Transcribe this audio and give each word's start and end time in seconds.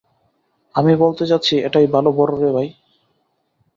আমি 0.75 0.93
বলতে 0.95 1.23
চাচ্ছি 1.27 1.55
এটা 1.59 1.79
ভালোই 1.87 2.15
বড় 2.17 2.33
রে 2.37 2.49
ভাই। 2.53 2.67